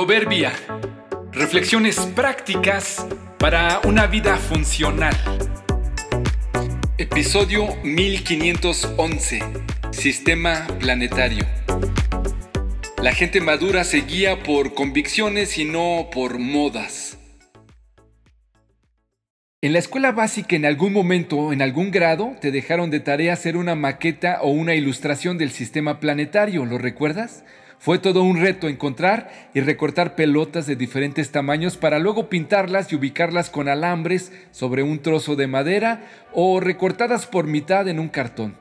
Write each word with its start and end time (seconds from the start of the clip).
Proverbia. 0.00 0.50
Reflexiones 1.30 2.00
prácticas 2.16 3.06
para 3.38 3.82
una 3.84 4.06
vida 4.06 4.38
funcional. 4.38 5.14
Episodio 6.96 7.66
1511. 7.84 9.40
Sistema 9.90 10.66
planetario. 10.78 11.44
La 13.02 13.12
gente 13.12 13.42
madura 13.42 13.84
se 13.84 13.98
guía 14.00 14.42
por 14.42 14.72
convicciones 14.72 15.58
y 15.58 15.66
no 15.66 16.08
por 16.10 16.38
modas. 16.38 17.18
En 19.60 19.74
la 19.74 19.80
escuela 19.80 20.12
básica 20.12 20.56
en 20.56 20.64
algún 20.64 20.94
momento, 20.94 21.52
en 21.52 21.60
algún 21.60 21.90
grado, 21.90 22.36
te 22.40 22.50
dejaron 22.50 22.88
de 22.88 23.00
tarea 23.00 23.34
hacer 23.34 23.58
una 23.58 23.74
maqueta 23.74 24.38
o 24.40 24.48
una 24.48 24.74
ilustración 24.74 25.36
del 25.36 25.50
sistema 25.50 26.00
planetario, 26.00 26.64
¿lo 26.64 26.78
recuerdas? 26.78 27.44
Fue 27.80 27.98
todo 27.98 28.22
un 28.22 28.38
reto 28.38 28.68
encontrar 28.68 29.30
y 29.54 29.60
recortar 29.60 30.14
pelotas 30.14 30.66
de 30.66 30.76
diferentes 30.76 31.32
tamaños 31.32 31.78
para 31.78 31.98
luego 31.98 32.28
pintarlas 32.28 32.92
y 32.92 32.96
ubicarlas 32.96 33.48
con 33.48 33.70
alambres 33.70 34.32
sobre 34.50 34.82
un 34.82 34.98
trozo 34.98 35.34
de 35.34 35.46
madera 35.46 36.04
o 36.34 36.60
recortadas 36.60 37.26
por 37.26 37.46
mitad 37.46 37.88
en 37.88 37.98
un 37.98 38.08
cartón. 38.08 38.54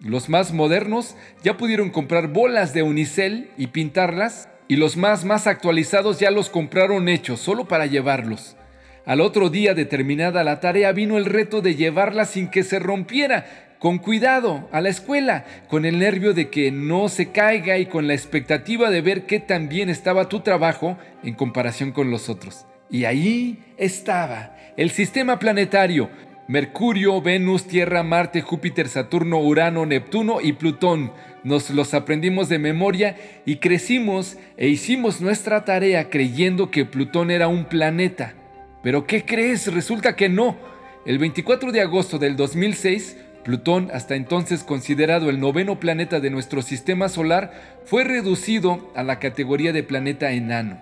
Los 0.00 0.28
más 0.28 0.52
modernos 0.52 1.16
ya 1.42 1.56
pudieron 1.56 1.90
comprar 1.90 2.28
bolas 2.28 2.72
de 2.72 2.84
unicel 2.84 3.50
y 3.56 3.66
pintarlas 3.66 4.48
y 4.68 4.76
los 4.76 4.96
más 4.96 5.24
más 5.24 5.48
actualizados 5.48 6.20
ya 6.20 6.30
los 6.30 6.48
compraron 6.48 7.08
hechos 7.08 7.40
solo 7.40 7.66
para 7.66 7.86
llevarlos. 7.86 8.56
Al 9.04 9.20
otro 9.20 9.50
día 9.50 9.74
de 9.74 9.84
terminada 9.84 10.44
la 10.44 10.60
tarea 10.60 10.92
vino 10.92 11.18
el 11.18 11.24
reto 11.24 11.60
de 11.60 11.74
llevarla 11.74 12.24
sin 12.24 12.46
que 12.46 12.62
se 12.62 12.78
rompiera, 12.78 13.69
con 13.80 13.98
cuidado 13.98 14.68
a 14.72 14.82
la 14.82 14.90
escuela, 14.90 15.46
con 15.68 15.86
el 15.86 15.98
nervio 15.98 16.34
de 16.34 16.50
que 16.50 16.70
no 16.70 17.08
se 17.08 17.32
caiga 17.32 17.78
y 17.78 17.86
con 17.86 18.06
la 18.06 18.12
expectativa 18.12 18.90
de 18.90 19.00
ver 19.00 19.24
qué 19.24 19.40
tan 19.40 19.70
bien 19.70 19.88
estaba 19.88 20.28
tu 20.28 20.40
trabajo 20.40 20.98
en 21.24 21.34
comparación 21.34 21.90
con 21.90 22.10
los 22.10 22.28
otros. 22.28 22.66
Y 22.90 23.06
ahí 23.06 23.64
estaba 23.78 24.54
el 24.76 24.90
sistema 24.90 25.38
planetario, 25.38 26.10
Mercurio, 26.46 27.22
Venus, 27.22 27.66
Tierra, 27.66 28.02
Marte, 28.02 28.42
Júpiter, 28.42 28.86
Saturno, 28.88 29.40
Urano, 29.40 29.86
Neptuno 29.86 30.42
y 30.42 30.52
Plutón. 30.52 31.12
Nos 31.42 31.70
los 31.70 31.94
aprendimos 31.94 32.50
de 32.50 32.58
memoria 32.58 33.16
y 33.46 33.56
crecimos 33.56 34.36
e 34.58 34.68
hicimos 34.68 35.22
nuestra 35.22 35.64
tarea 35.64 36.10
creyendo 36.10 36.70
que 36.70 36.84
Plutón 36.84 37.30
era 37.30 37.48
un 37.48 37.64
planeta. 37.64 38.34
Pero 38.82 39.06
¿qué 39.06 39.24
crees? 39.24 39.72
Resulta 39.72 40.16
que 40.16 40.28
no. 40.28 40.58
El 41.06 41.18
24 41.18 41.72
de 41.72 41.80
agosto 41.80 42.18
del 42.18 42.36
2006, 42.36 43.16
Plutón, 43.44 43.90
hasta 43.92 44.16
entonces 44.16 44.64
considerado 44.64 45.30
el 45.30 45.40
noveno 45.40 45.80
planeta 45.80 46.20
de 46.20 46.30
nuestro 46.30 46.62
sistema 46.62 47.08
solar, 47.08 47.52
fue 47.84 48.04
reducido 48.04 48.92
a 48.94 49.02
la 49.02 49.18
categoría 49.18 49.72
de 49.72 49.82
planeta 49.82 50.32
enano. 50.32 50.78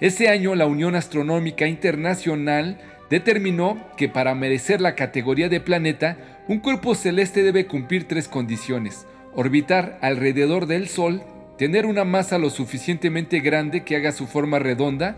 Ese 0.00 0.28
año 0.28 0.54
la 0.54 0.66
Unión 0.66 0.96
Astronómica 0.96 1.66
Internacional 1.66 2.78
determinó 3.10 3.78
que 3.96 4.08
para 4.08 4.34
merecer 4.34 4.80
la 4.80 4.94
categoría 4.94 5.48
de 5.48 5.60
planeta, 5.60 6.16
un 6.48 6.58
cuerpo 6.58 6.94
celeste 6.94 7.42
debe 7.42 7.66
cumplir 7.66 8.08
tres 8.08 8.26
condiciones. 8.26 9.06
Orbitar 9.34 9.98
alrededor 10.00 10.66
del 10.66 10.88
Sol, 10.88 11.22
tener 11.58 11.86
una 11.86 12.04
masa 12.04 12.38
lo 12.38 12.50
suficientemente 12.50 13.40
grande 13.40 13.84
que 13.84 13.94
haga 13.94 14.12
su 14.12 14.26
forma 14.26 14.58
redonda 14.58 15.16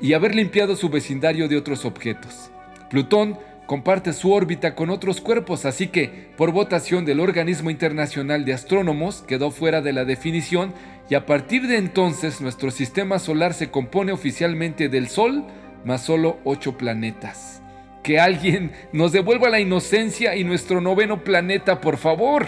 y 0.00 0.12
haber 0.12 0.34
limpiado 0.34 0.76
su 0.76 0.88
vecindario 0.90 1.48
de 1.48 1.56
otros 1.56 1.84
objetos. 1.84 2.50
Plutón 2.90 3.38
comparte 3.66 4.12
su 4.12 4.32
órbita 4.32 4.74
con 4.74 4.90
otros 4.90 5.20
cuerpos, 5.20 5.64
así 5.64 5.88
que, 5.88 6.30
por 6.36 6.52
votación 6.52 7.04
del 7.04 7.20
Organismo 7.20 7.70
Internacional 7.70 8.44
de 8.44 8.54
Astrónomos, 8.54 9.22
quedó 9.26 9.50
fuera 9.50 9.82
de 9.82 9.92
la 9.92 10.04
definición 10.04 10.72
y 11.10 11.14
a 11.14 11.26
partir 11.26 11.66
de 11.66 11.76
entonces 11.76 12.40
nuestro 12.40 12.70
sistema 12.70 13.18
solar 13.18 13.54
se 13.54 13.70
compone 13.70 14.12
oficialmente 14.12 14.88
del 14.88 15.08
Sol 15.08 15.44
más 15.84 16.02
solo 16.02 16.38
ocho 16.44 16.78
planetas. 16.78 17.62
Que 18.02 18.20
alguien 18.20 18.72
nos 18.92 19.12
devuelva 19.12 19.50
la 19.50 19.60
inocencia 19.60 20.36
y 20.36 20.44
nuestro 20.44 20.80
noveno 20.80 21.24
planeta, 21.24 21.80
por 21.80 21.96
favor. 21.96 22.46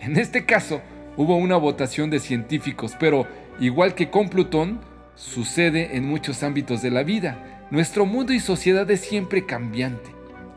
En 0.00 0.16
este 0.16 0.44
caso, 0.44 0.80
hubo 1.16 1.36
una 1.36 1.56
votación 1.56 2.10
de 2.10 2.20
científicos, 2.20 2.94
pero 2.98 3.26
igual 3.58 3.94
que 3.94 4.10
con 4.10 4.28
Plutón, 4.28 4.80
sucede 5.16 5.96
en 5.96 6.04
muchos 6.04 6.42
ámbitos 6.42 6.82
de 6.82 6.90
la 6.90 7.04
vida 7.04 7.53
nuestro 7.70 8.06
mundo 8.06 8.32
y 8.32 8.40
sociedad 8.40 8.90
es 8.90 9.00
siempre 9.00 9.46
cambiante. 9.46 10.10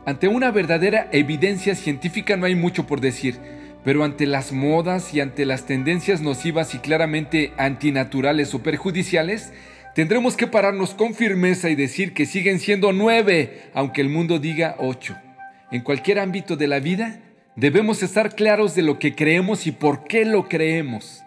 Ante 0.04 0.28
una 0.28 0.50
verdadera 0.50 1.08
evidencia 1.12 1.74
científica 1.74 2.36
no 2.36 2.46
hay 2.46 2.54
mucho 2.54 2.86
por 2.86 3.00
decir, 3.00 3.36
pero 3.84 4.04
ante 4.04 4.26
las 4.26 4.52
modas 4.52 5.14
y 5.14 5.20
ante 5.20 5.46
las 5.46 5.66
tendencias 5.66 6.20
nocivas 6.20 6.74
y 6.74 6.78
claramente 6.78 7.52
antinaturales 7.56 8.54
o 8.54 8.62
perjudiciales, 8.62 9.52
tendremos 9.94 10.36
que 10.36 10.46
pararnos 10.46 10.94
con 10.94 11.14
firmeza 11.14 11.70
y 11.70 11.74
decir 11.74 12.14
que 12.14 12.26
siguen 12.26 12.58
siendo 12.58 12.92
nueve, 12.92 13.62
aunque 13.74 14.00
el 14.00 14.08
mundo 14.08 14.38
diga 14.38 14.76
ocho. 14.78 15.16
En 15.70 15.82
cualquier 15.82 16.18
ámbito 16.18 16.56
de 16.56 16.68
la 16.68 16.80
vida, 16.80 17.20
debemos 17.56 18.02
estar 18.02 18.34
claros 18.34 18.74
de 18.74 18.82
lo 18.82 18.98
que 18.98 19.14
creemos 19.14 19.66
y 19.66 19.72
por 19.72 20.04
qué 20.04 20.24
lo 20.24 20.48
creemos. 20.48 21.22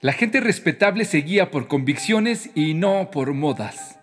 La 0.00 0.12
gente 0.12 0.40
respetable 0.40 1.04
se 1.04 1.18
guía 1.18 1.50
por 1.50 1.68
convicciones 1.68 2.50
y 2.54 2.74
no 2.74 3.10
por 3.10 3.34
modas 3.34 3.98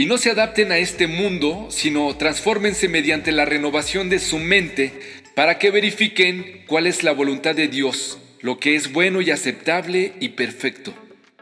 y 0.00 0.06
no 0.06 0.16
se 0.16 0.30
adapten 0.30 0.72
a 0.72 0.78
este 0.78 1.06
mundo, 1.08 1.66
sino 1.68 2.16
transfórmense 2.16 2.88
mediante 2.88 3.32
la 3.32 3.44
renovación 3.44 4.08
de 4.08 4.18
su 4.18 4.38
mente 4.38 4.94
para 5.34 5.58
que 5.58 5.70
verifiquen 5.70 6.62
cuál 6.66 6.86
es 6.86 7.02
la 7.02 7.12
voluntad 7.12 7.54
de 7.54 7.68
Dios, 7.68 8.18
lo 8.40 8.58
que 8.58 8.76
es 8.76 8.94
bueno 8.94 9.20
y 9.20 9.30
aceptable 9.30 10.14
y 10.18 10.30
perfecto. 10.30 10.94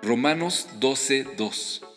Romanos 0.02 0.66
12:2 0.80 1.87